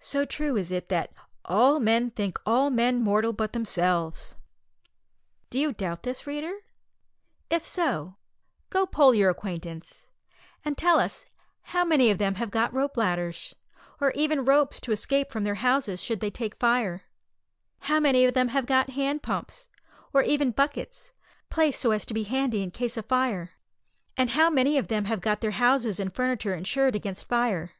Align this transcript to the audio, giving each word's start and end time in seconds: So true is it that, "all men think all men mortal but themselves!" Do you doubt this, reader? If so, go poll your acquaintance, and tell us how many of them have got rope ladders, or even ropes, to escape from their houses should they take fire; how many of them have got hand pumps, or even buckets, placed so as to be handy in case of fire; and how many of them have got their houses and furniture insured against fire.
So 0.00 0.24
true 0.24 0.56
is 0.56 0.72
it 0.72 0.88
that, 0.88 1.12
"all 1.44 1.78
men 1.78 2.10
think 2.10 2.40
all 2.44 2.68
men 2.68 3.00
mortal 3.00 3.32
but 3.32 3.52
themselves!" 3.52 4.34
Do 5.50 5.58
you 5.60 5.72
doubt 5.72 6.02
this, 6.02 6.26
reader? 6.26 6.52
If 7.48 7.62
so, 7.64 8.16
go 8.70 8.86
poll 8.86 9.14
your 9.14 9.30
acquaintance, 9.30 10.08
and 10.64 10.76
tell 10.76 10.98
us 10.98 11.26
how 11.62 11.84
many 11.84 12.10
of 12.10 12.18
them 12.18 12.34
have 12.42 12.50
got 12.50 12.74
rope 12.74 12.96
ladders, 12.96 13.54
or 14.00 14.10
even 14.16 14.44
ropes, 14.44 14.80
to 14.80 14.90
escape 14.90 15.30
from 15.30 15.44
their 15.44 15.54
houses 15.62 16.02
should 16.02 16.18
they 16.18 16.30
take 16.32 16.58
fire; 16.58 17.04
how 17.82 18.00
many 18.00 18.24
of 18.24 18.34
them 18.34 18.48
have 18.48 18.66
got 18.66 18.90
hand 18.90 19.22
pumps, 19.22 19.68
or 20.12 20.22
even 20.22 20.50
buckets, 20.50 21.12
placed 21.50 21.80
so 21.80 21.92
as 21.92 22.04
to 22.06 22.14
be 22.14 22.24
handy 22.24 22.64
in 22.64 22.72
case 22.72 22.96
of 22.96 23.06
fire; 23.06 23.52
and 24.16 24.30
how 24.30 24.50
many 24.50 24.76
of 24.76 24.88
them 24.88 25.04
have 25.04 25.20
got 25.20 25.40
their 25.40 25.52
houses 25.52 26.00
and 26.00 26.16
furniture 26.16 26.52
insured 26.56 26.96
against 26.96 27.28
fire. 27.28 27.74